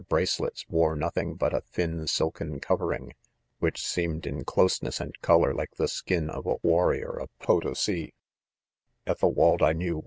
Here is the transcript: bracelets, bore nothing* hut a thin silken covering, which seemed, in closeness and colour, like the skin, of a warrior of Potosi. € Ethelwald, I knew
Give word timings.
bracelets, 0.09 0.63
bore 0.63 0.95
nothing* 0.95 1.37
hut 1.39 1.53
a 1.53 1.61
thin 1.61 2.07
silken 2.07 2.59
covering, 2.59 3.13
which 3.59 3.79
seemed, 3.85 4.25
in 4.25 4.43
closeness 4.43 4.99
and 4.99 5.21
colour, 5.21 5.53
like 5.53 5.75
the 5.75 5.87
skin, 5.87 6.27
of 6.27 6.47
a 6.47 6.55
warrior 6.63 7.11
of 7.21 7.29
Potosi. 7.37 8.07
€ 9.05 9.11
Ethelwald, 9.11 9.61
I 9.61 9.73
knew 9.73 9.99